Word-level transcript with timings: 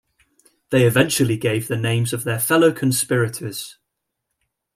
They 0.71 0.87
eventually 0.87 1.37
gave 1.37 1.67
the 1.67 1.77
names 1.77 2.11
of 2.11 2.23
their 2.23 2.39
fellow 2.39 2.71
conspirators. 2.71 3.77